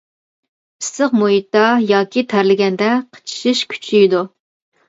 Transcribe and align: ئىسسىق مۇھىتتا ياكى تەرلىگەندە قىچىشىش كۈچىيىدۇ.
ئىسسىق 0.83 1.13
مۇھىتتا 1.19 1.61
ياكى 1.91 2.25
تەرلىگەندە 2.33 2.91
قىچىشىش 3.19 3.63
كۈچىيىدۇ. 3.75 4.25